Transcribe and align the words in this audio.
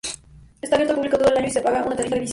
Está 0.63 0.77
abierto 0.77 0.93
al 0.93 0.97
público 0.97 1.17
todo 1.19 1.29
el 1.29 1.37
año 1.37 1.47
y 1.47 1.51
se 1.51 1.61
paga 1.61 1.83
una 1.85 1.95
tarifa 1.95 2.15
de 2.15 2.21
visita. 2.21 2.29